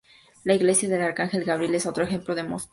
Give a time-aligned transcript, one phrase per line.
[0.45, 2.69] La iglesia del Arcángel Gabriel es otro ejemplo en Moscú.